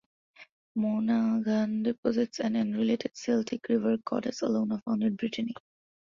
Monaghan 0.73 1.93
posits 2.03 2.39
an 2.39 2.55
unrelated 2.55 3.15
Celtic 3.15 3.69
river 3.69 3.97
goddess 4.03 4.41
Alauna, 4.41 4.81
found 4.83 5.03
in 5.03 5.15
Brittany. 5.15 5.53